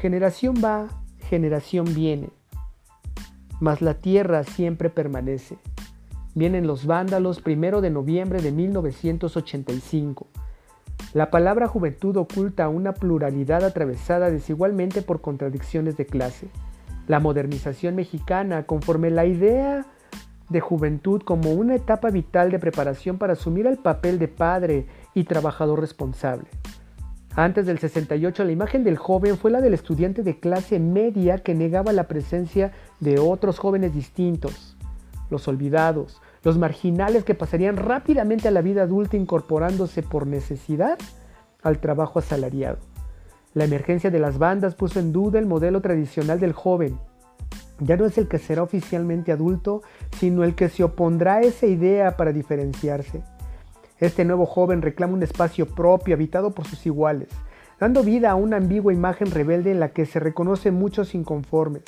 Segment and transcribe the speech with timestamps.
[0.00, 0.86] Generación va,
[1.28, 2.30] generación viene,
[3.58, 5.58] mas la tierra siempre permanece.
[6.36, 10.28] Vienen los vándalos primero de noviembre de 1985.
[11.14, 16.46] La palabra juventud oculta una pluralidad atravesada desigualmente por contradicciones de clase.
[17.08, 19.84] La modernización mexicana, conforme la idea
[20.48, 25.24] de juventud como una etapa vital de preparación para asumir el papel de padre y
[25.24, 26.46] trabajador responsable.
[27.38, 31.54] Antes del 68 la imagen del joven fue la del estudiante de clase media que
[31.54, 34.76] negaba la presencia de otros jóvenes distintos,
[35.30, 40.98] los olvidados, los marginales que pasarían rápidamente a la vida adulta incorporándose por necesidad
[41.62, 42.78] al trabajo asalariado.
[43.54, 46.98] La emergencia de las bandas puso en duda el modelo tradicional del joven,
[47.78, 49.82] ya no es el que será oficialmente adulto,
[50.18, 53.22] sino el que se opondrá a esa idea para diferenciarse.
[54.00, 57.28] Este nuevo joven reclama un espacio propio habitado por sus iguales,
[57.80, 61.82] dando vida a una ambigua imagen rebelde en la que se reconocen muchos inconformes.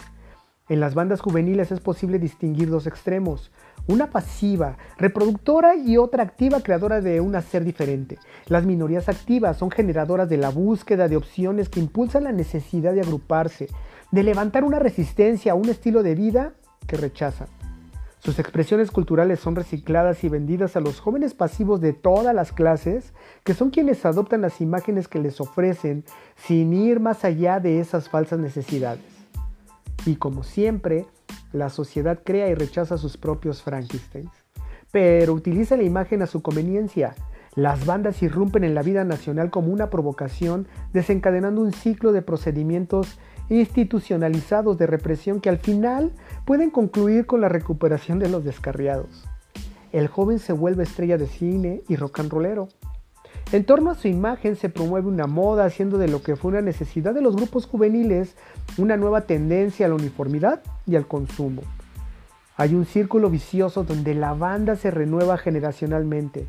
[0.68, 3.52] En las bandas juveniles es posible distinguir dos extremos,
[3.86, 8.18] una pasiva, reproductora y otra activa, creadora de un hacer diferente.
[8.46, 13.02] Las minorías activas son generadoras de la búsqueda de opciones que impulsan la necesidad de
[13.02, 13.68] agruparse,
[14.10, 16.54] de levantar una resistencia a un estilo de vida
[16.86, 17.48] que rechazan.
[18.22, 23.14] Sus expresiones culturales son recicladas y vendidas a los jóvenes pasivos de todas las clases,
[23.44, 26.04] que son quienes adoptan las imágenes que les ofrecen
[26.36, 29.02] sin ir más allá de esas falsas necesidades.
[30.04, 31.06] Y como siempre,
[31.52, 34.30] la sociedad crea y rechaza sus propios Frankensteins,
[34.90, 37.14] pero utiliza la imagen a su conveniencia.
[37.54, 43.18] Las bandas irrumpen en la vida nacional como una provocación, desencadenando un ciclo de procedimientos
[43.48, 46.12] institucionalizados de represión que al final
[46.50, 49.24] pueden concluir con la recuperación de los descarriados.
[49.92, 52.66] El joven se vuelve estrella de cine y rock and rollero.
[53.52, 56.60] En torno a su imagen se promueve una moda haciendo de lo que fue una
[56.60, 58.34] necesidad de los grupos juveniles
[58.78, 61.62] una nueva tendencia a la uniformidad y al consumo.
[62.56, 66.48] Hay un círculo vicioso donde la banda se renueva generacionalmente.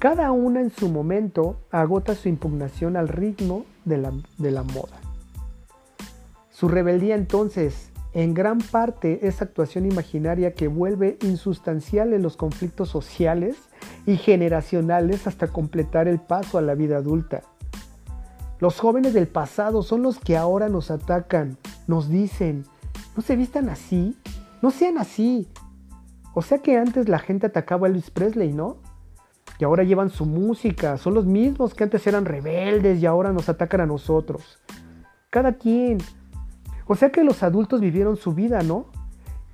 [0.00, 4.98] Cada una en su momento agota su impugnación al ritmo de la, de la moda.
[6.50, 13.56] Su rebeldía entonces, en gran parte, es actuación imaginaria que vuelve insustanciales los conflictos sociales
[14.06, 17.42] y generacionales hasta completar el paso a la vida adulta.
[18.58, 22.64] Los jóvenes del pasado son los que ahora nos atacan, nos dicen,
[23.14, 24.16] no se vistan así,
[24.62, 25.46] no sean así.
[26.32, 28.78] O sea que antes la gente atacaba a Luis Presley, ¿no?
[29.58, 33.50] Y ahora llevan su música, son los mismos que antes eran rebeldes y ahora nos
[33.50, 34.58] atacan a nosotros.
[35.28, 35.98] Cada quien,
[36.86, 38.86] o sea que los adultos vivieron su vida, ¿no?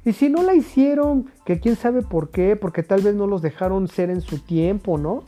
[0.05, 3.41] Y si no la hicieron, que quién sabe por qué, porque tal vez no los
[3.41, 5.25] dejaron ser en su tiempo, ¿no?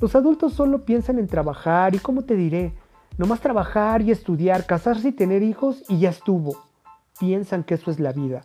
[0.00, 2.74] Los adultos solo piensan en trabajar y, ¿cómo te diré?
[3.18, 6.56] Nomás trabajar y estudiar, casarse y tener hijos y ya estuvo.
[7.18, 8.44] Piensan que eso es la vida.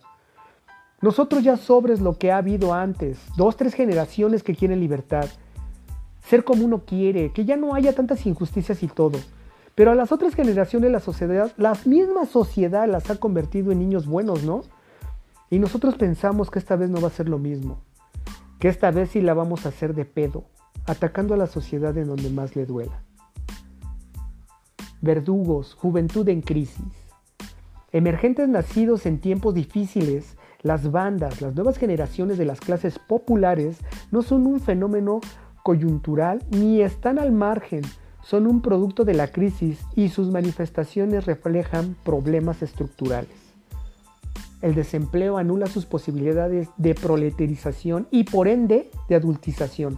[1.02, 5.26] Nosotros ya sobres lo que ha habido antes, dos, tres generaciones que quieren libertad.
[6.26, 9.18] Ser como uno quiere, que ya no haya tantas injusticias y todo.
[9.76, 14.06] Pero a las otras generaciones la sociedad, la misma sociedad las ha convertido en niños
[14.06, 14.62] buenos, ¿no?
[15.50, 17.80] Y nosotros pensamos que esta vez no va a ser lo mismo.
[18.60, 20.46] Que esta vez sí la vamos a hacer de pedo,
[20.86, 23.04] atacando a la sociedad en donde más le duela.
[25.02, 26.86] Verdugos, juventud en crisis.
[27.92, 33.80] Emergentes nacidos en tiempos difíciles, las bandas, las nuevas generaciones de las clases populares
[34.12, 35.22] no son un fenómeno
[35.64, 37.82] coyuntural ni están al margen
[38.24, 43.30] son un producto de la crisis y sus manifestaciones reflejan problemas estructurales.
[44.62, 49.98] El desempleo anula sus posibilidades de proletarización y por ende de adultización.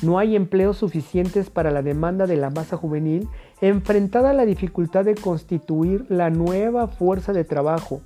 [0.00, 3.28] No hay empleos suficientes para la demanda de la masa juvenil
[3.60, 8.00] enfrentada a la dificultad de constituir la nueva fuerza de trabajo.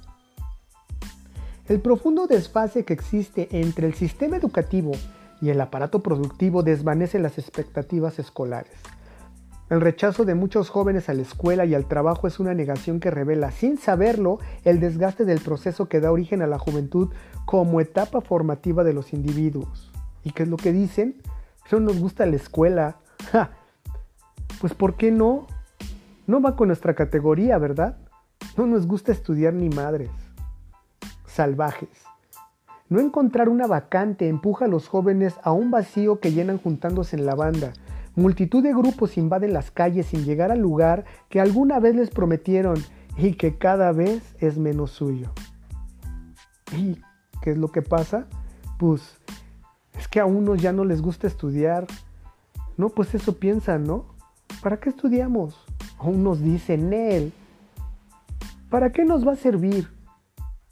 [1.69, 4.93] El profundo desfase que existe entre el sistema educativo
[5.41, 8.72] y el aparato productivo desvanece las expectativas escolares.
[9.72, 13.10] El rechazo de muchos jóvenes a la escuela y al trabajo es una negación que
[13.10, 17.09] revela, sin saberlo, el desgaste del proceso que da origen a la juventud
[17.47, 19.91] como etapa formativa de los individuos.
[20.24, 21.22] ¿Y qué es lo que dicen?
[21.71, 22.98] No nos gusta la escuela.
[24.60, 25.47] Pues ¿por qué no?
[26.27, 27.97] No va con nuestra categoría, ¿verdad?
[28.59, 30.10] No nos gusta estudiar ni madres.
[31.25, 31.89] Salvajes.
[32.91, 37.25] No encontrar una vacante empuja a los jóvenes a un vacío que llenan juntándose en
[37.25, 37.72] la banda
[38.14, 42.76] Multitud de grupos invaden las calles sin llegar al lugar que alguna vez les prometieron
[43.16, 45.32] y que cada vez es menos suyo.
[46.76, 46.98] ¿Y
[47.41, 48.26] qué es lo que pasa?
[48.78, 49.18] Pues
[49.98, 51.86] es que a unos ya no les gusta estudiar.
[52.76, 54.06] No, pues eso piensan, ¿no?
[54.62, 55.65] ¿Para qué estudiamos?
[55.98, 57.32] A unos dicen, él,
[58.68, 59.88] ¿para qué nos va a servir?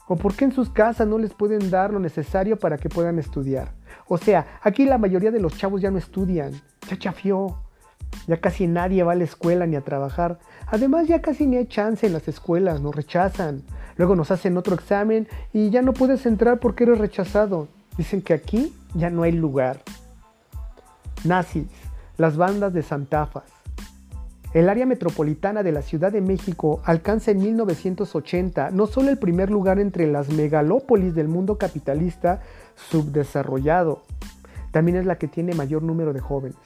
[0.08, 3.18] ¿O por qué en sus casas no les pueden dar lo necesario para que puedan
[3.18, 3.72] estudiar?
[4.08, 6.52] O sea, aquí la mayoría de los chavos ya no estudian,
[6.88, 7.56] ya chafió.
[8.26, 10.38] Ya casi nadie va a la escuela ni a trabajar.
[10.66, 13.62] Además, ya casi ni hay chance en las escuelas, nos rechazan.
[13.96, 17.68] Luego nos hacen otro examen y ya no puedes entrar porque eres rechazado.
[17.96, 19.82] Dicen que aquí ya no hay lugar.
[21.24, 21.68] Nazis,
[22.16, 23.44] las bandas de Santafas.
[24.52, 29.48] El área metropolitana de la Ciudad de México alcanza en 1980 no solo el primer
[29.48, 32.40] lugar entre las megalópolis del mundo capitalista
[32.90, 34.02] subdesarrollado,
[34.70, 36.58] también es la que tiene mayor número de jóvenes.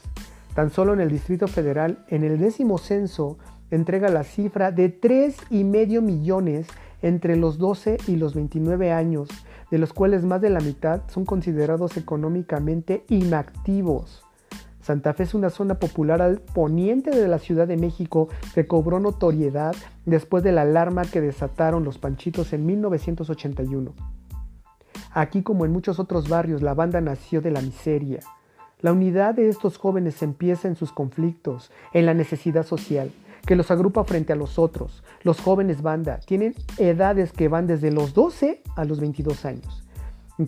[0.54, 3.38] Tan solo en el Distrito Federal, en el décimo censo,
[3.70, 6.68] entrega la cifra de 3,5 millones
[7.02, 9.28] entre los 12 y los 29 años,
[9.70, 14.24] de los cuales más de la mitad son considerados económicamente inactivos.
[14.80, 19.00] Santa Fe es una zona popular al poniente de la Ciudad de México que cobró
[19.00, 19.74] notoriedad
[20.04, 23.92] después de la alarma que desataron los panchitos en 1981.
[25.14, 28.18] Aquí como en muchos otros barrios la banda nació de la miseria.
[28.80, 33.12] La unidad de estos jóvenes empieza en sus conflictos, en la necesidad social,
[33.46, 35.04] que los agrupa frente a los otros.
[35.22, 39.84] Los jóvenes banda tienen edades que van desde los 12 a los 22 años.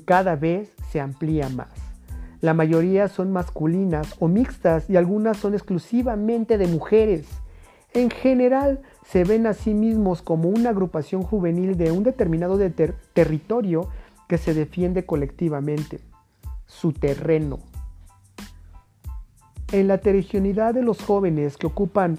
[0.04, 1.68] Cada vez se amplía más.
[2.40, 7.28] La mayoría son masculinas o mixtas y algunas son exclusivamente de mujeres.
[7.94, 12.58] En general, se ven a sí mismos como una agrupación juvenil de un determinado
[13.14, 13.88] territorio
[14.28, 16.00] que se defiende colectivamente,
[16.66, 17.58] su terreno.
[19.72, 22.18] En la heterogeneidad de los jóvenes que ocupan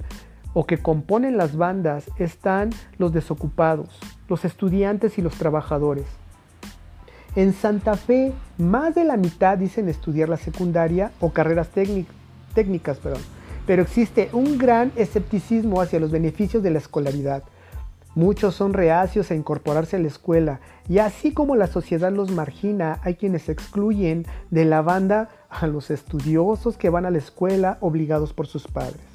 [0.54, 6.06] o que componen las bandas están los desocupados, los estudiantes y los trabajadores.
[7.36, 13.00] En Santa Fe, más de la mitad dicen estudiar la secundaria o carreras técnicas,
[13.68, 17.44] pero existe un gran escepticismo hacia los beneficios de la escolaridad.
[18.18, 20.60] Muchos son reacios a incorporarse a la escuela
[20.90, 25.92] y así como la sociedad los margina, hay quienes excluyen de la banda a los
[25.92, 29.06] estudiosos que van a la escuela obligados por sus padres.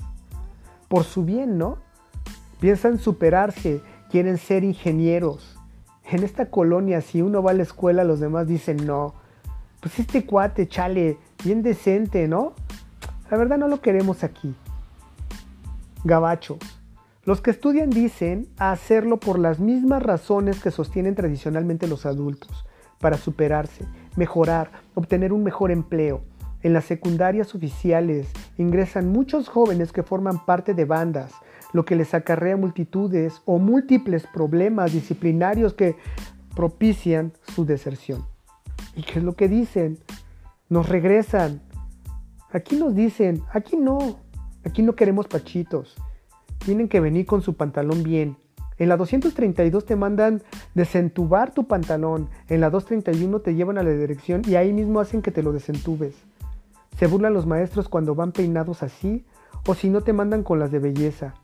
[0.87, 1.78] Por su bien, ¿no?
[2.60, 5.58] Piensan superarse, quieren ser ingenieros,
[6.08, 9.14] en esta colonia, si uno va a la escuela, los demás dicen no.
[9.81, 12.52] Pues este cuate, chale, bien decente, ¿no?
[13.32, 14.55] La verdad no lo queremos aquí.
[16.05, 16.81] Gabachos.
[17.24, 22.66] Los que estudian dicen hacerlo por las mismas razones que sostienen tradicionalmente los adultos,
[22.98, 23.84] para superarse,
[24.16, 26.22] mejorar, obtener un mejor empleo.
[26.64, 28.28] En las secundarias oficiales
[28.58, 31.32] ingresan muchos jóvenes que forman parte de bandas,
[31.72, 35.94] lo que les acarrea multitudes o múltiples problemas disciplinarios que
[36.56, 38.26] propician su deserción.
[38.96, 39.96] ¿Y qué es lo que dicen?
[40.69, 41.62] Nos regresan.
[42.50, 44.19] Aquí nos dicen, aquí no,
[44.64, 45.96] aquí no queremos pachitos.
[46.64, 48.36] Tienen que venir con su pantalón bien.
[48.78, 50.42] En la 232 te mandan
[50.74, 52.28] desentubar tu pantalón.
[52.48, 55.52] En la 231 te llevan a la dirección y ahí mismo hacen que te lo
[55.52, 56.14] desentubes.
[56.98, 59.24] Se burlan los maestros cuando van peinados así
[59.66, 61.34] o si no te mandan con las de belleza.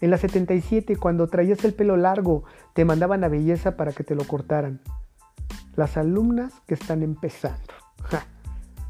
[0.00, 2.44] En la 77, cuando traías el pelo largo,
[2.74, 4.80] te mandaban a belleza para que te lo cortaran.
[5.76, 7.72] Las alumnas que están empezando.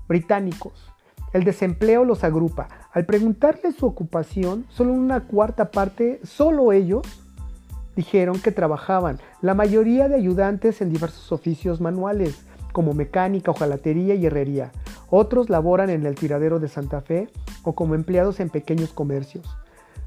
[0.09, 0.94] Británicos.
[1.35, 2.69] El desempleo los agrupa.
[2.93, 7.03] Al preguntarles su ocupación, solo una cuarta parte, solo ellos,
[7.97, 9.19] dijeron que trabajaban.
[9.43, 14.71] La mayoría de ayudantes en diversos oficios manuales, como mecánica, hojalatería y herrería.
[15.11, 17.29] Otros laboran en el tiradero de Santa Fe
[17.65, 19.45] o como empleados en pequeños comercios.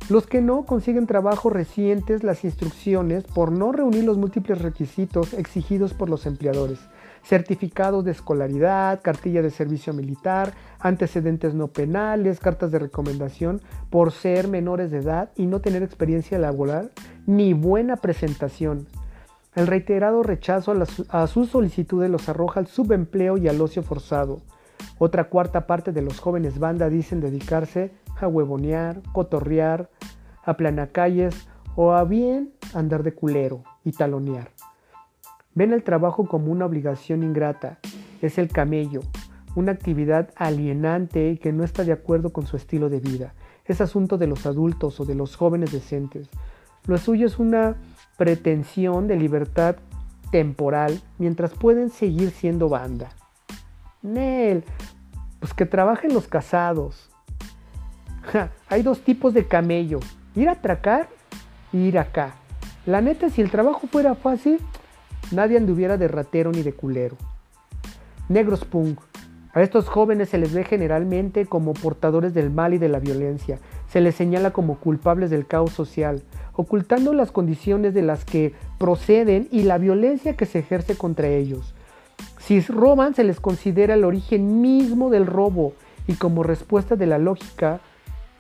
[0.08, 5.94] Los que no consiguen trabajo recientes las instrucciones por no reunir los múltiples requisitos exigidos
[5.94, 6.80] por los empleadores.
[7.28, 14.48] Certificados de escolaridad, cartilla de servicio militar, antecedentes no penales, cartas de recomendación por ser
[14.48, 16.92] menores de edad y no tener experiencia laboral
[17.26, 18.88] ni buena presentación.
[19.56, 24.38] El reiterado rechazo a, a sus solicitudes los arroja al subempleo y al ocio forzado.
[24.98, 27.92] Otra cuarta parte de los jóvenes banda dicen dedicarse
[28.22, 29.90] a huevonear, cotorrear,
[30.46, 34.50] a planacalles o a bien andar de culero y talonear.
[35.58, 37.80] Ven el trabajo como una obligación ingrata,
[38.22, 39.02] es el camello,
[39.56, 43.34] una actividad alienante que no está de acuerdo con su estilo de vida.
[43.66, 46.30] Es asunto de los adultos o de los jóvenes decentes.
[46.86, 47.76] Lo suyo es una
[48.18, 49.78] pretensión de libertad
[50.30, 53.10] temporal mientras pueden seguir siendo banda.
[54.04, 54.64] Nel,
[55.40, 57.10] pues que trabajen los casados,
[58.70, 60.02] hay dos tipos de camello,
[60.36, 61.10] ir a atracar
[61.74, 62.36] y ir acá.
[62.86, 64.60] La neta, si el trabajo fuera fácil,
[65.32, 67.18] nadie anduviera de ratero ni de culero.
[68.30, 69.00] Negros punk.
[69.54, 73.60] A estos jóvenes se les ve generalmente como portadores del mal y de la violencia.
[73.90, 76.22] Se les señala como culpables del caos social,
[76.54, 81.74] ocultando las condiciones de las que proceden y la violencia que se ejerce contra ellos.
[82.40, 85.74] Si roban, se les considera el origen mismo del robo
[86.08, 87.82] y como respuesta de la lógica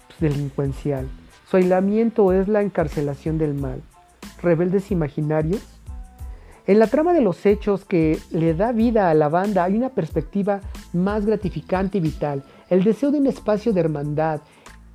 [0.07, 1.07] pues, delincuencial.
[1.49, 3.81] Su aislamiento es la encarcelación del mal.
[4.41, 5.61] Rebeldes imaginarios.
[6.67, 9.87] En la trama de los hechos que le da vida a la banda hay una
[9.87, 10.59] perspectiva
[10.91, 14.41] más gratificante y vital, el deseo de un espacio de hermandad,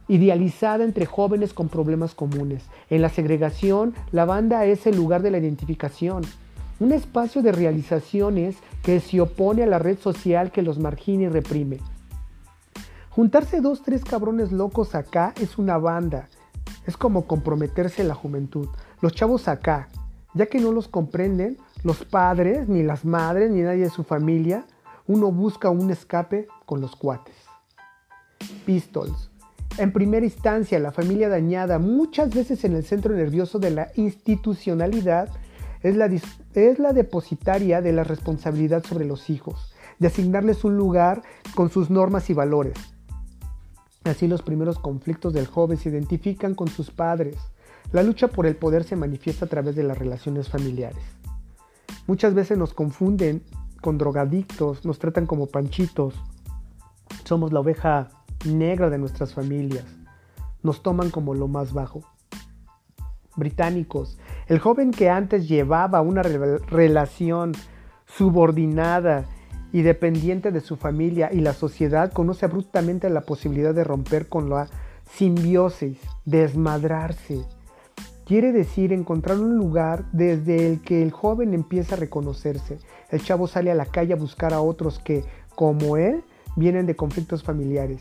[0.06, 2.62] idealizada entre jóvenes con problemas comunes.
[2.90, 6.24] En la segregación, la banda es el lugar de la identificación,
[6.78, 11.28] un espacio de realizaciones que se opone a la red social que los margina y
[11.28, 11.78] reprime.
[13.08, 16.28] Juntarse dos, tres cabrones locos acá es una banda,
[16.86, 18.68] es como comprometerse la juventud.
[19.00, 19.88] Los chavos acá,
[20.34, 24.64] ya que no los comprenden, los padres, ni las madres, ni nadie de su familia,
[25.06, 27.34] uno busca un escape con los cuates.
[28.64, 29.30] Pistols.
[29.78, 35.30] En primera instancia, la familia dañada, muchas veces en el centro nervioso de la institucionalidad,
[35.82, 36.06] es la,
[36.54, 41.22] es la depositaria de la responsabilidad sobre los hijos, de asignarles un lugar
[41.54, 42.74] con sus normas y valores.
[44.04, 47.36] Así los primeros conflictos del joven se identifican con sus padres.
[47.92, 51.02] La lucha por el poder se manifiesta a través de las relaciones familiares.
[52.06, 53.42] Muchas veces nos confunden
[53.82, 56.14] con drogadictos, nos tratan como panchitos.
[57.25, 58.08] Somos la oveja
[58.46, 59.84] negra de nuestras familias.
[60.62, 62.02] Nos toman como lo más bajo.
[63.37, 67.52] Británicos, el joven que antes llevaba una relación
[68.06, 69.25] subordinada
[69.72, 74.50] y dependiente de su familia y la sociedad, conoce abruptamente la posibilidad de romper con
[74.50, 74.68] la
[75.11, 77.44] simbiosis, desmadrarse.
[78.24, 82.78] Quiere decir encontrar un lugar desde el que el joven empieza a reconocerse.
[83.10, 85.24] El chavo sale a la calle a buscar a otros que,
[85.56, 86.22] como él,
[86.56, 88.00] vienen de conflictos familiares,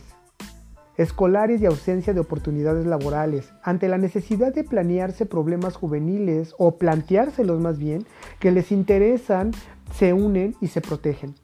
[0.97, 7.59] escolares y ausencia de oportunidades laborales, ante la necesidad de planearse problemas juveniles o planteárselos
[7.59, 8.05] más bien,
[8.39, 9.51] que les interesan,
[9.93, 11.35] se unen y se protegen.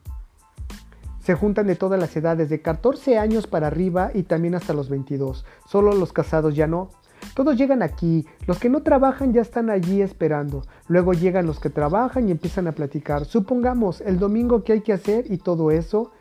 [1.20, 4.90] Se juntan de todas las edades, de 14 años para arriba y también hasta los
[4.90, 5.46] 22.
[5.66, 6.90] Solo los casados ya no.
[7.36, 10.64] Todos llegan aquí, los que no trabajan ya están allí esperando.
[10.88, 13.26] Luego llegan los que trabajan y empiezan a platicar.
[13.26, 16.12] Supongamos el domingo que hay que hacer y todo eso,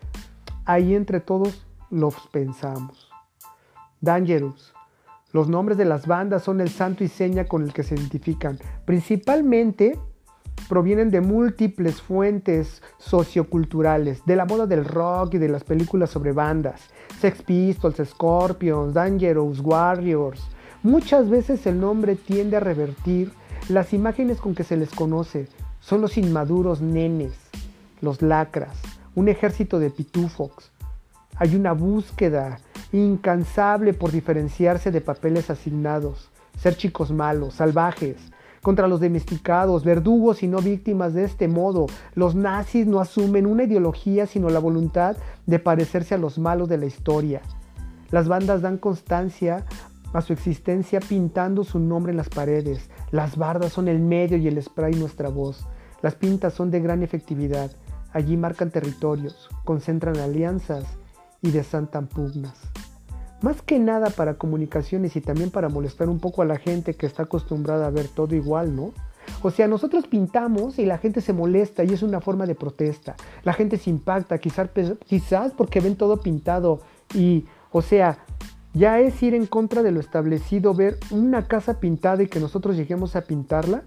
[0.65, 3.09] ahí entre todos los pensamos.
[4.01, 4.75] Dangerous.
[5.33, 8.59] Los nombres de las bandas son el santo y seña con el que se identifican.
[8.85, 9.99] Principalmente
[10.69, 16.33] provienen de múltiples fuentes socioculturales, de la moda del rock y de las películas sobre
[16.33, 20.49] bandas, Sex Pistols, Scorpions, Dangerous, Warriors.
[20.83, 23.33] Muchas veces el nombre tiende a revertir
[23.69, 25.49] las imágenes con que se les conoce.
[25.81, 27.33] Son los inmaduros nenes,
[28.01, 28.77] los lacras,
[29.15, 30.73] un ejército de pitufos.
[31.37, 32.61] Hay una búsqueda
[32.93, 38.17] incansable por diferenciarse de papeles asignados, ser chicos malos, salvajes,
[38.63, 41.87] contra los domesticados, verdugos y no víctimas de este modo.
[42.15, 45.17] Los nazis no asumen una ideología sino la voluntad
[45.47, 47.43] de parecerse a los malos de la historia.
[48.11, 49.65] Las bandas dan constancia
[50.17, 52.89] a su existencia pintando su nombre en las paredes.
[53.11, 55.67] Las bardas son el medio y el spray nuestra voz.
[56.03, 57.71] Las pintas son de gran efectividad.
[58.13, 60.85] Allí marcan territorios, concentran alianzas
[61.43, 62.71] y desantan pugnas
[63.43, 67.07] más que nada para comunicaciones y también para molestar un poco a la gente que
[67.07, 68.93] está acostumbrada a ver todo igual, ¿no?
[69.43, 73.17] O sea, nosotros pintamos y la gente se molesta y es una forma de protesta.
[73.43, 74.71] La gente se impacta, quizás,
[75.05, 76.81] quizás porque ven todo pintado
[77.15, 78.19] y, o sea,
[78.77, 82.77] ya es ir en contra de lo establecido, ver una casa pintada y que nosotros
[82.77, 83.85] lleguemos a pintarla.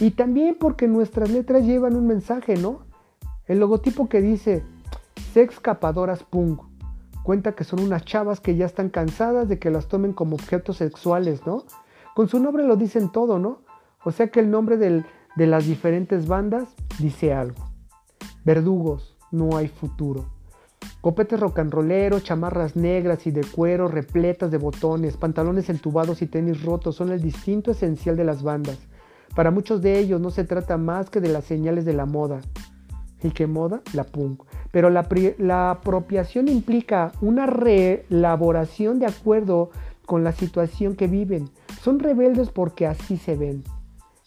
[0.00, 2.80] Y también porque nuestras letras llevan un mensaje, ¿no?
[3.46, 4.64] El logotipo que dice
[5.32, 6.60] Sex Capadoras Punk
[7.22, 10.78] cuenta que son unas chavas que ya están cansadas de que las tomen como objetos
[10.78, 11.62] sexuales, ¿no?
[12.16, 13.60] Con su nombre lo dicen todo, ¿no?
[14.02, 17.64] O sea que el nombre de las diferentes bandas dice algo.
[18.44, 20.37] Verdugos, no hay futuro.
[21.00, 26.96] Copetes rolleros, chamarras negras y de cuero repletas de botones, pantalones entubados y tenis rotos
[26.96, 28.78] son el distinto esencial de las bandas.
[29.34, 32.40] Para muchos de ellos no se trata más que de las señales de la moda.
[33.22, 33.82] ¿Y qué moda?
[33.94, 34.42] La punk.
[34.70, 39.70] Pero la, apropiación implica una reelaboración de acuerdo
[40.06, 41.50] con la situación que viven.
[41.80, 43.64] Son rebeldes porque así se ven.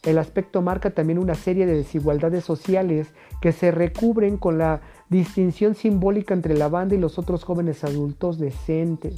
[0.02, 4.80] El aspecto marca también una serie de desigualdades sociales que se recubren con la
[5.12, 9.14] distinción simbólica entre la banda y los otros jóvenes adultos decentes.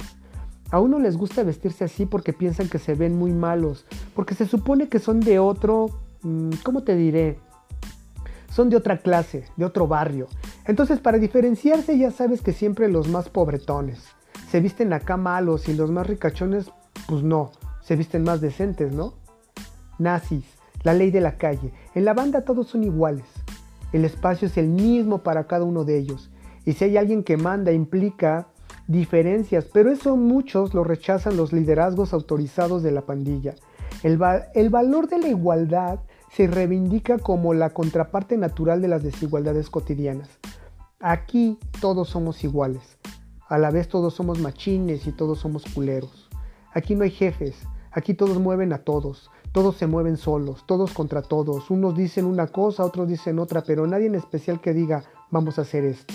[0.69, 4.45] A uno les gusta vestirse así porque piensan que se ven muy malos, porque se
[4.45, 5.87] supone que son de otro,
[6.21, 7.39] mm, ¿cómo te diré?
[8.55, 10.29] son de otra clase, de otro barrio.
[10.63, 14.15] Entonces, para diferenciarse, ya sabes que siempre los más pobretones
[14.49, 16.71] se visten acá malos y los más ricachones,
[17.07, 19.15] pues no, se visten más decentes, ¿no?
[19.99, 20.45] Nazis,
[20.83, 21.73] la ley de la calle.
[21.93, 23.25] En la banda todos son iguales.
[23.95, 26.29] El espacio es el mismo para cada uno de ellos.
[26.65, 28.49] Y si hay alguien que manda, implica
[28.89, 33.55] diferencias, pero eso muchos lo rechazan los liderazgos autorizados de la pandilla.
[34.03, 35.99] El, valor de la igualdad
[36.29, 40.27] se reivindica como la contraparte natural de las desigualdades cotidianas.
[40.99, 42.97] Aquí todos somos iguales.
[43.47, 46.29] A la vez todos somos machines y todos somos culeros.
[46.73, 47.55] Aquí no hay jefes,
[47.93, 51.71] aquí todos mueven a todos, todos se mueven solos, todos contra todos.
[51.71, 55.61] Unos dicen una cosa, otros dicen otra, pero nadie en especial que diga vamos a
[55.61, 56.13] hacer esto.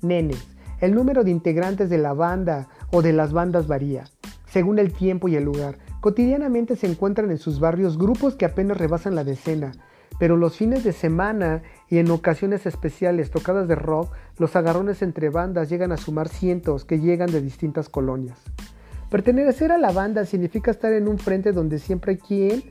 [0.00, 0.46] Nenes,
[0.80, 4.04] el número de integrantes de la banda o de las bandas varía,
[4.46, 5.76] según el tiempo y el lugar.
[6.00, 9.72] Cotidianamente se encuentran en sus barrios grupos que apenas rebasan la decena,
[10.18, 15.28] pero los fines de semana y en ocasiones especiales tocadas de rock, los agarrones entre
[15.28, 18.38] bandas llegan a sumar cientos que llegan de distintas colonias.
[19.10, 22.62] Pertenecer a la banda significa estar en un frente donde siempre hay quien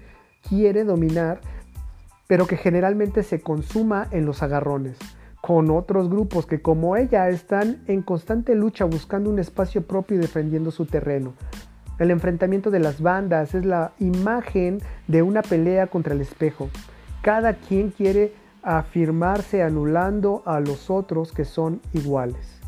[0.48, 1.42] quiere dominar,
[2.28, 4.98] pero que generalmente se consuma en los agarrones
[5.42, 10.20] con otros grupos que como ella están en constante lucha buscando un espacio propio y
[10.20, 11.36] defendiendo su terreno.
[12.00, 16.70] El enfrentamiento de las bandas es la imagen de una pelea contra el espejo.
[17.22, 22.60] Cada quien quiere afirmarse anulando a los otros que son iguales.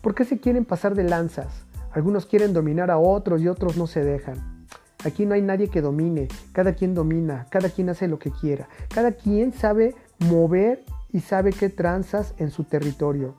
[0.00, 1.67] ¿Por qué se quieren pasar de lanzas?
[1.92, 4.66] Algunos quieren dominar a otros y otros no se dejan.
[5.04, 8.68] Aquí no hay nadie que domine, cada quien domina, cada quien hace lo que quiera,
[8.92, 13.36] cada quien sabe mover y sabe qué tranzas en su territorio.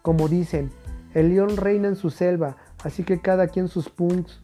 [0.00, 0.70] Como dicen,
[1.12, 4.42] el león reina en su selva, así que cada quien sus punks,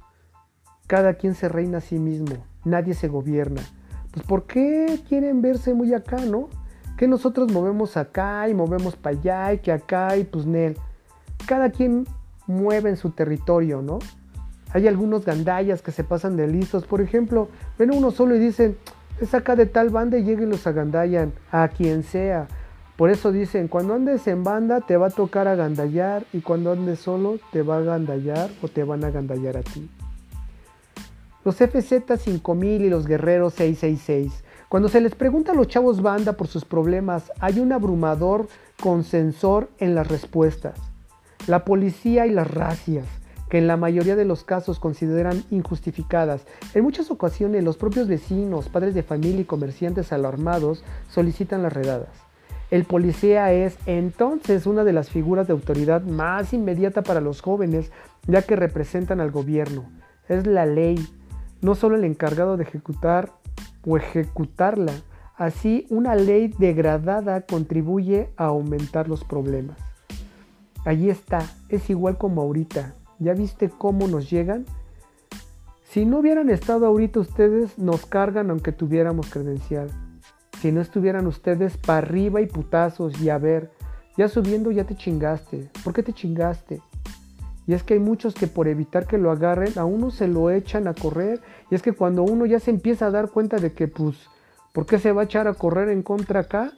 [0.87, 3.63] cada quien se reina a sí mismo, nadie se gobierna.
[4.13, 6.49] Pues ¿por qué quieren verse muy acá, no?
[6.99, 10.77] Que nosotros movemos acá y movemos para allá y que acá y pues Nel.
[11.47, 12.07] Cada quien
[12.51, 13.99] mueve en su territorio, ¿no?
[14.73, 18.77] Hay algunos gandallas que se pasan de listos, por ejemplo, ven uno solo y dicen,
[19.21, 22.47] es acá de tal banda y lleguen los agandallan, a quien sea.
[22.97, 27.01] Por eso dicen, cuando andes en banda te va a tocar agandallar y cuando andes
[27.01, 29.91] solo te va a agandallar o te van a agandallar a ti.
[31.45, 34.45] Los FZ 5000 y los guerreros 666.
[34.69, 38.47] Cuando se les pregunta a los chavos banda por sus problemas, hay un abrumador
[38.81, 40.90] consensor en las respuestas.
[41.51, 43.09] La policía y las racias,
[43.49, 46.47] que en la mayoría de los casos consideran injustificadas.
[46.75, 52.11] En muchas ocasiones los propios vecinos, padres de familia y comerciantes alarmados solicitan las redadas.
[52.71, 57.91] El policía es entonces una de las figuras de autoridad más inmediata para los jóvenes,
[58.29, 59.91] ya que representan al gobierno.
[60.29, 61.05] Es la ley,
[61.63, 63.33] no solo el encargado de ejecutar
[63.85, 64.93] o ejecutarla.
[65.35, 69.90] Así, una ley degradada contribuye a aumentar los problemas.
[70.85, 72.95] Allí está, es igual como ahorita.
[73.19, 74.65] ¿Ya viste cómo nos llegan?
[75.85, 79.91] Si no hubieran estado ahorita ustedes, nos cargan aunque tuviéramos credencial.
[80.61, 83.71] Si no estuvieran ustedes para arriba y putazos y a ver,
[84.17, 85.71] ya subiendo ya te chingaste.
[85.83, 86.81] ¿Por qué te chingaste?
[87.67, 90.51] Y es que hay muchos que por evitar que lo agarren, a uno se lo
[90.51, 91.41] echan a correr.
[91.71, 94.17] Y es que cuando uno ya se empieza a dar cuenta de que, pues,
[94.73, 96.73] ¿por qué se va a echar a correr en contra acá?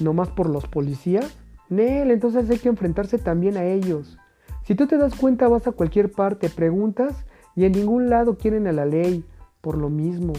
[0.00, 1.36] Nomás por los policías.
[1.72, 4.18] Nel, entonces hay que enfrentarse también a ellos.
[4.64, 8.66] Si tú te das cuenta, vas a cualquier parte, preguntas y en ningún lado quieren
[8.66, 9.24] a la ley.
[9.60, 10.32] Por lo mismo,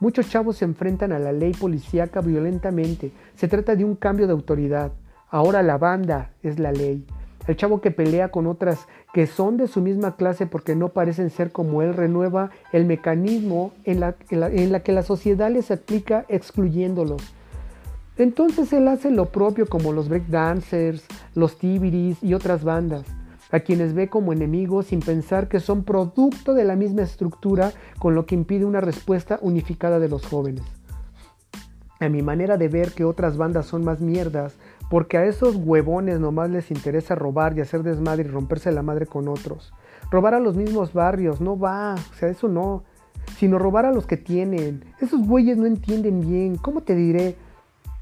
[0.00, 3.12] Muchos chavos se enfrentan a la ley policíaca violentamente.
[3.34, 4.92] Se trata de un cambio de autoridad.
[5.28, 7.06] Ahora la banda es la ley.
[7.46, 11.28] El chavo que pelea con otras que son de su misma clase porque no parecen
[11.28, 17.34] ser como él renueva el mecanismo en la, que la sociedad les aplica excluyéndolos.
[18.20, 23.06] Entonces él hace lo propio como los breakdancers, los tibiris y otras bandas
[23.50, 28.14] a quienes ve como enemigos sin pensar que son producto de la misma estructura, con
[28.14, 30.62] lo que impide una respuesta unificada de los jóvenes.
[31.98, 34.54] A mi manera de ver que otras bandas son más mierdas,
[34.88, 39.06] porque a esos huevones nomás les interesa robar y hacer desmadre y romperse la madre
[39.06, 39.72] con otros.
[40.10, 42.84] Robar a los mismos barrios, no va, o sea, eso no,
[43.36, 44.84] sino robar a los que tienen.
[45.00, 47.34] Esos güeyes no entienden bien, ¿cómo te diré?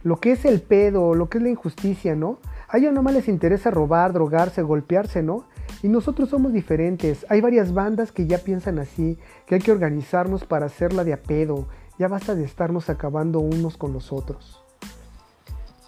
[0.04, 2.38] Lo que es el pedo, lo que es la injusticia, ¿no?
[2.68, 5.44] A ellos nomás les interesa robar, drogarse, golpearse, ¿no?
[5.82, 7.26] Y nosotros somos diferentes.
[7.28, 11.22] Hay varias bandas que ya piensan así, que hay que organizarnos para hacerla de a
[11.22, 11.66] pedo.
[11.98, 14.62] Ya basta de estarnos acabando unos con los otros.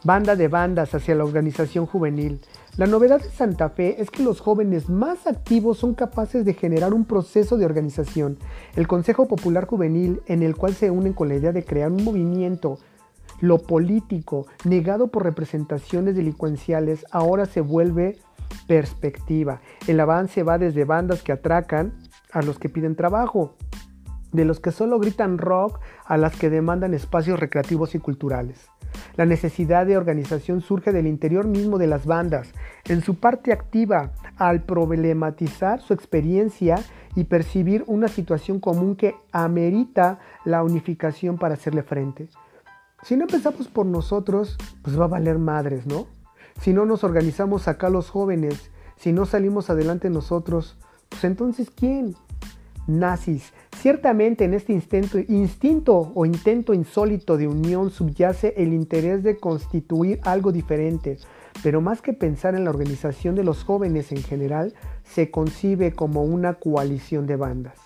[0.02, 2.40] Banda de bandas hacia la organización juvenil.
[2.78, 6.94] La novedad de Santa Fe es que los jóvenes más activos son capaces de generar
[6.94, 8.38] un proceso de organización.
[8.74, 12.02] El Consejo Popular Juvenil, en el cual se unen con la idea de crear un
[12.02, 12.78] movimiento
[13.40, 18.18] Lo político, negado por representaciones delincuenciales, ahora se vuelve
[18.66, 19.60] perspectiva.
[19.86, 21.94] El avance va desde bandas que atracan
[22.32, 23.56] a los que piden trabajo,
[24.32, 28.68] de los que solo gritan rock a las que demandan espacios recreativos y culturales.
[29.16, 32.52] La necesidad de organización surge del interior mismo de las bandas,
[32.86, 36.76] en su parte activa, al problematizar su experiencia
[37.14, 42.28] y percibir una situación común que amerita la unificación para hacerle frente.
[43.02, 46.06] Si no empezamos por nosotros, pues va a valer madres, ¿no?
[46.60, 50.76] Si no nos organizamos acá los jóvenes, si no salimos adelante nosotros,
[51.08, 52.14] pues entonces ¿quién?
[52.86, 53.52] Nazis.
[53.76, 60.20] Ciertamente en este instinto, instinto o intento insólito de unión subyace el interés de constituir
[60.22, 61.16] algo diferente,
[61.62, 66.22] pero más que pensar en la organización de los jóvenes en general, se concibe como
[66.22, 67.79] una coalición de bandas.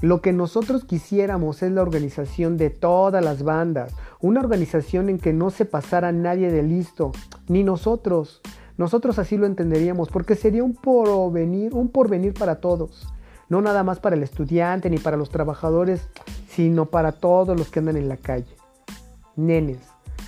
[0.00, 5.32] Lo que nosotros quisiéramos es la organización de todas las bandas, una organización en que
[5.32, 7.12] no se pasara nadie de listo,
[7.48, 8.40] ni nosotros.
[8.76, 13.08] Nosotros así lo entenderíamos, porque sería un porvenir, un porvenir para todos.
[13.48, 16.08] No nada más para el estudiante ni para los trabajadores,
[16.48, 18.56] sino para todos los que andan en la calle.
[19.36, 19.78] Nenes.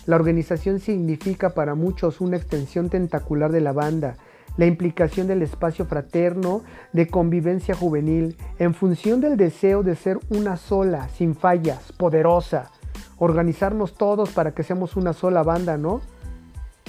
[0.06, 4.16] La organización significa para muchos una extensión tentacular de la banda,
[4.56, 10.56] la implicación del espacio fraterno de convivencia juvenil en función del deseo de ser una
[10.56, 12.70] sola, sin fallas, poderosa,
[13.18, 16.00] organizarnos todos para que seamos una sola banda, ¿no?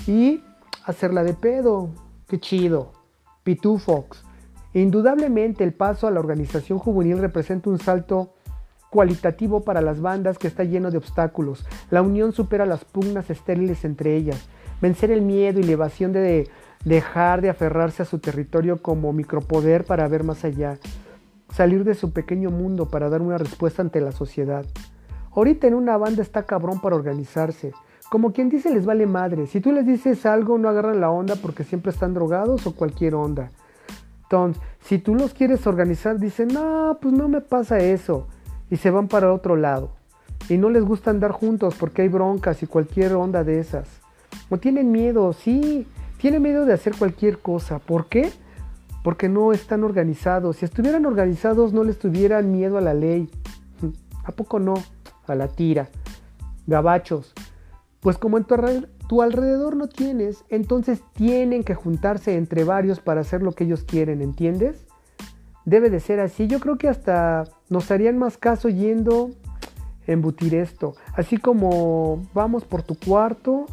[0.06, 0.44] Y
[0.86, 1.90] hacerla de pedo,
[2.28, 2.94] qué chido,
[3.44, 4.24] pitufox.
[4.74, 8.34] Indudablemente el paso a la organización juvenil representa un salto
[8.90, 11.66] cualitativo para las bandas que está lleno de obstáculos.
[11.90, 14.48] La unión supera las pugnas estériles entre ellas.
[14.82, 16.50] Vencer el miedo y la evasión de
[16.88, 20.78] dejar de aferrarse a su territorio como micropoder para ver más allá,
[21.54, 24.66] salir de su pequeño mundo para dar una respuesta ante la sociedad.
[25.32, 27.74] Ahorita en una banda está cabrón para organizarse.
[28.10, 29.48] Como quien dice les vale madre.
[29.48, 33.16] Si tú les dices algo no agarran la onda porque siempre están drogados o cualquier
[33.16, 33.52] onda.
[34.24, 38.28] Entonces, si tú los quieres organizar, dicen, no, pues no me pasa eso.
[38.70, 39.92] Y se van para otro lado.
[40.50, 43.88] Y no les gusta andar juntos porque hay broncas y cualquier onda de esas.
[44.50, 45.86] O tienen miedo, sí,
[46.18, 47.80] tiene miedo de hacer cualquier cosa.
[47.80, 48.32] ¿Por qué?
[49.04, 50.58] Porque no están organizados.
[50.58, 53.30] Si estuvieran organizados no les tuvieran miedo a la ley.
[54.24, 54.74] ¿A poco no?
[55.28, 55.90] A la tira.
[56.66, 57.34] Gabachos.
[58.00, 63.42] Pues como en tu, alrededor no tienes, entonces tienen que juntarse entre varios para hacer
[63.42, 64.86] lo que ellos quieren, ¿entiendes?
[65.66, 66.48] Debe de ser así.
[66.48, 69.32] Yo creo que hasta nos harían más caso yendo
[70.06, 70.96] embutir esto.
[71.16, 73.66] Así como vamos por tu cuarto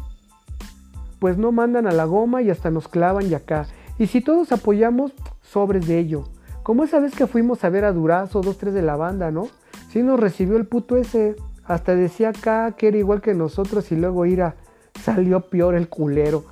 [1.19, 3.67] pues no mandan a la goma y hasta nos clavan y acá.
[3.97, 6.23] Y si todos apoyamos, sobres de ello.
[6.63, 9.47] Como esa vez que fuimos a ver a Durazo, dos, tres de la banda, ¿no?
[9.89, 11.35] Sí nos recibió el puto ese.
[11.63, 14.55] Hasta decía acá que era igual que nosotros y luego ira.
[15.01, 16.43] Salió peor el culero.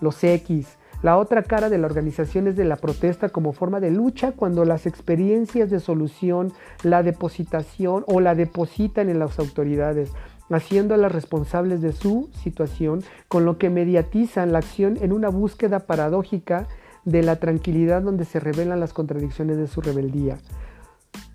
[0.00, 0.66] Los X.
[1.02, 4.64] La otra cara de la organización es de la protesta como forma de lucha cuando
[4.64, 10.10] las experiencias de solución la depositación o la depositan en las autoridades
[10.50, 16.68] haciéndolas responsables de su situación, con lo que mediatizan la acción en una búsqueda paradójica
[17.04, 20.38] de la tranquilidad donde se revelan las contradicciones de su rebeldía.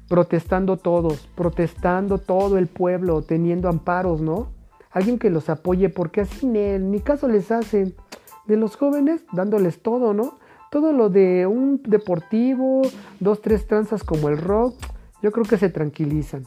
[0.07, 4.49] Protestando todos, protestando todo el pueblo, teniendo amparos, ¿no?
[4.91, 7.95] Alguien que los apoye, porque así ni caso les hacen.
[8.45, 10.39] De los jóvenes, dándoles todo, ¿no?
[10.71, 12.81] Todo lo de un deportivo,
[13.19, 14.75] dos, tres tranzas como el rock,
[15.21, 16.43] yo creo que se tranquilizan.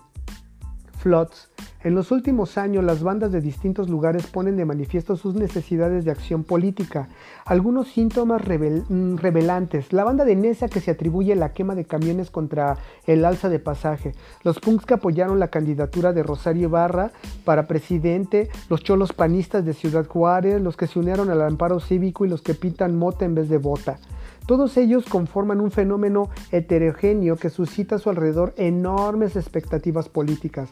[0.98, 1.50] Flots,
[1.84, 6.10] en los últimos años, las bandas de distintos lugares ponen de manifiesto sus necesidades de
[6.10, 7.08] acción política.
[7.44, 9.92] Algunos síntomas mm, revelantes.
[9.92, 13.58] La banda de Nesa que se atribuye la quema de camiones contra el alza de
[13.58, 14.14] pasaje.
[14.44, 17.10] Los punks que apoyaron la candidatura de Rosario Ibarra
[17.44, 18.48] para presidente.
[18.70, 20.62] Los cholos panistas de Ciudad Juárez.
[20.62, 23.58] Los que se unieron al amparo cívico y los que pintan mota en vez de
[23.58, 23.98] bota.
[24.46, 30.70] Todos ellos conforman un fenómeno heterogéneo que suscita a su alrededor enormes expectativas políticas.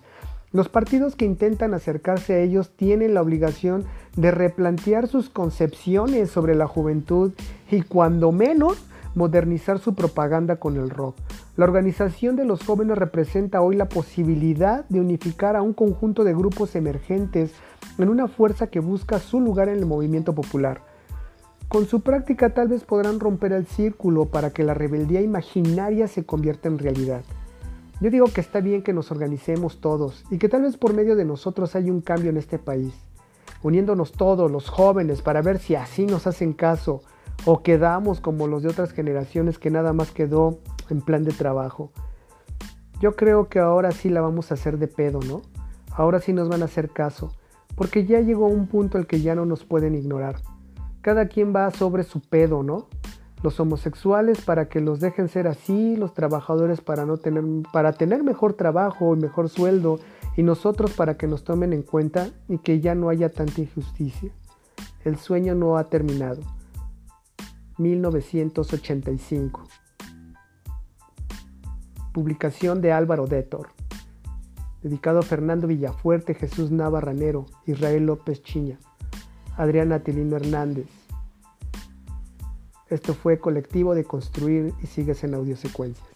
[0.52, 3.84] Los partidos que intentan acercarse a ellos tienen la obligación
[4.16, 7.32] de replantear sus concepciones sobre la juventud
[7.70, 8.84] y cuando menos
[9.14, 11.16] modernizar su propaganda con el rock.
[11.56, 16.34] La organización de los jóvenes representa hoy la posibilidad de unificar a un conjunto de
[16.34, 17.52] grupos emergentes
[17.98, 20.82] en una fuerza que busca su lugar en el movimiento popular.
[21.68, 26.24] Con su práctica tal vez podrán romper el círculo para que la rebeldía imaginaria se
[26.24, 27.22] convierta en realidad.
[28.02, 31.14] Yo digo que está bien que nos organicemos todos y que tal vez por medio
[31.14, 32.92] de nosotros haya un cambio en este país,
[33.62, 37.02] uniéndonos todos los jóvenes para ver si así nos hacen caso
[37.44, 40.58] o quedamos como los de otras generaciones que nada más quedó
[40.90, 41.92] en plan de trabajo.
[43.00, 45.42] Yo creo que ahora sí la vamos a hacer de pedo, ¿no?
[45.92, 47.30] Ahora sí nos van a hacer caso.
[47.76, 50.40] porque ya llegó un punto al que ya no nos pueden ignorar.
[51.02, 52.88] Cada quien va sobre su pedo, ¿no?
[53.42, 58.22] Los homosexuales para que los dejen ser así, los trabajadores para no tener para tener
[58.22, 59.98] mejor trabajo y mejor sueldo
[60.36, 64.30] y nosotros para que nos tomen en cuenta y que ya no haya tanta injusticia.
[65.04, 66.40] El sueño no ha terminado.
[67.78, 69.64] 1985.
[72.12, 73.70] Publicación de Álvaro Détor.
[74.82, 78.78] Dedicado a Fernando Villafuerte, Jesús Navarranero, Israel López Chiña,
[79.56, 80.86] Adriana Tilino Hernández.
[82.92, 86.11] Esto fue Colectivo de Construir y sigues en Audiosecuencias.